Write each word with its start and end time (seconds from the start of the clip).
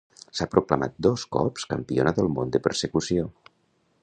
S'ha 0.37 0.45
proclamat 0.53 0.95
dos 1.07 1.27
cops 1.37 1.67
Campiona 1.75 2.17
del 2.21 2.33
món 2.39 2.57
de 2.57 2.65
persecució. 2.71 3.29